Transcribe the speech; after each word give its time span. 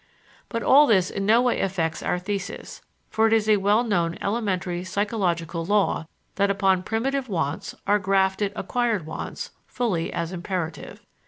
But 0.49 0.63
all 0.63 0.87
this 0.87 1.11
in 1.11 1.27
no 1.27 1.43
way 1.43 1.61
affects 1.61 2.01
our 2.01 2.17
thesis, 2.17 2.81
for 3.11 3.27
it 3.27 3.33
is 3.33 3.47
a 3.47 3.57
well 3.57 3.83
known 3.83 4.17
elementary 4.19 4.83
psychological 4.83 5.63
law 5.63 6.07
that 6.37 6.49
upon 6.49 6.81
primitive 6.81 7.29
wants 7.29 7.75
are 7.85 7.99
grafted 7.99 8.51
acquired 8.55 9.05
wants 9.05 9.51
fully 9.67 10.11
as 10.11 10.31
imperative. 10.31 11.05